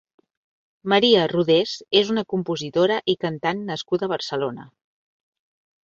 Maria 0.93 1.25
Rodés 1.33 1.75
és 2.01 2.11
una 2.15 2.25
compositora 2.35 2.99
i 3.15 3.19
cantant 3.27 3.65
nascuda 3.71 4.09
a 4.11 4.15
Barcelona. 4.19 4.71